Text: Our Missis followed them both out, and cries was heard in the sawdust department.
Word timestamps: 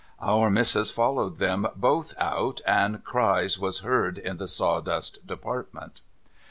Our 0.19 0.49
Missis 0.49 0.89
followed 0.89 1.37
them 1.37 1.67
both 1.75 2.15
out, 2.17 2.59
and 2.65 3.03
cries 3.03 3.59
was 3.59 3.81
heard 3.81 4.17
in 4.17 4.37
the 4.37 4.47
sawdust 4.47 5.27
department. 5.27 6.01